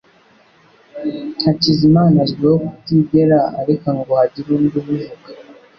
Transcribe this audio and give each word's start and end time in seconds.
Hakizamana 1.43 2.17
azwiho 2.25 2.57
kutigera 2.67 3.37
areka 3.59 3.89
ngo 3.97 4.11
hagire 4.19 4.49
undi 4.55 4.75
ubivuga. 4.81 5.29